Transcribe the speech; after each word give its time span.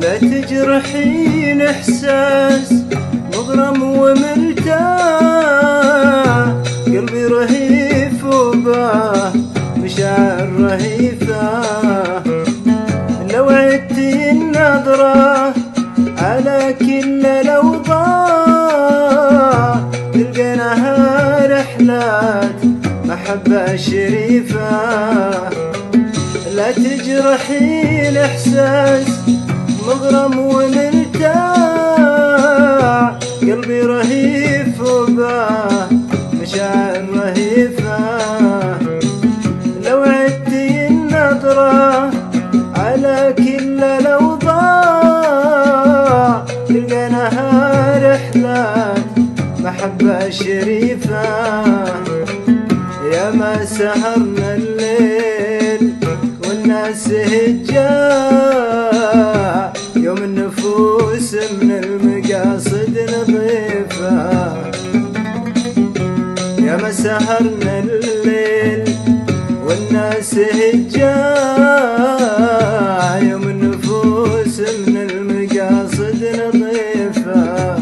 لا 0.00 0.18
تجرحين 0.18 1.62
إحساس 1.62 2.72
مغرم 3.34 3.82
ومرتاح. 3.82 4.80
قلبي 6.86 7.24
رهيف 7.26 8.24
وباه 8.24 9.32
مشاعر 9.76 10.48
رهيفة. 10.60 11.62
لو 13.32 13.48
عدتي 13.48 14.30
النظرة 14.30 15.54
على 16.18 16.74
كل 16.80 17.26
الأوضاع 17.26 18.30
تلقيناها 20.14 21.46
رحلات 21.46 22.64
محبة 23.04 23.76
شريفة. 23.76 25.69
لا 26.60 26.72
تجرحي 26.72 28.08
الإحساس 28.08 29.08
مغرم 29.86 30.38
ومرتاح. 30.38 31.40
قلبي 33.40 33.80
رهيف 33.80 34.80
وباه 34.80 35.88
مشاعر 36.42 37.04
رهيفة. 37.14 37.98
لو 39.84 40.02
عدتي 40.02 40.88
النظرة 40.88 42.10
على 42.76 43.34
كل 43.38 43.84
الأوضاع 43.84 44.84
تلقيناها 46.68 47.48
رحلات 48.08 49.08
محبة 49.60 50.30
شريفة. 50.30 51.24
يا 53.12 53.30
ما 53.30 53.64
سهرنا 53.64 54.54
الليل. 54.54 55.59
الناس 56.90 57.04
سهجا 57.04 57.90
يوم 59.96 60.18
النفوس 60.18 61.34
من 61.34 61.70
المقاصد 61.70 62.98
نظيفة. 63.14 64.52
يا 66.58 66.76
ما 66.76 66.92
سهرنا 66.92 67.78
الليل 67.78 68.94
والناس 69.66 70.34
هجا 70.34 71.16
يوم 73.30 73.42
النفوس 73.42 74.60
من 74.86 74.96
المقاصد 74.96 76.22
نظيفة. 76.40 77.79